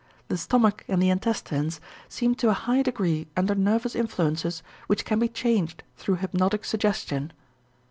The 0.29 0.37
stomach 0.39 0.83
and 0.87 0.99
the 0.99 1.11
intestines 1.11 1.79
seem 2.09 2.33
to 2.41 2.49
a 2.49 2.53
high 2.53 2.81
degree 2.81 3.27
under 3.37 3.53
nervous 3.53 3.93
influences 3.93 4.63
which 4.87 5.05
can 5.05 5.19
be 5.19 5.29
changed 5.29 5.83
through 5.95 6.15
hypnotic 6.15 6.65
suggestion. 6.65 7.31